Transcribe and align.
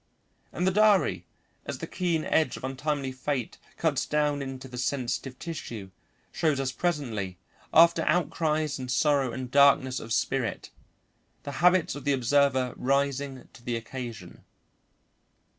And 0.51 0.65
the 0.65 0.71
diary, 0.71 1.27
as 1.67 1.77
the 1.77 1.85
keen 1.85 2.25
edge 2.25 2.57
of 2.57 2.63
untimely 2.63 3.11
fate 3.11 3.59
cuts 3.77 4.07
down 4.07 4.41
into 4.41 4.67
the 4.67 4.79
sensitive 4.79 5.37
tissue, 5.37 5.91
shows 6.31 6.59
us 6.59 6.71
presently, 6.71 7.37
after 7.71 8.01
outcries 8.07 8.79
and 8.79 8.89
sorrow 8.89 9.31
and 9.31 9.51
darkness 9.51 9.99
of 9.99 10.11
spirit, 10.11 10.71
the 11.43 11.51
habits 11.61 11.93
of 11.93 12.03
the 12.03 12.13
observer 12.13 12.73
rising 12.77 13.47
to 13.53 13.63
the 13.63 13.75
occasion. 13.75 14.43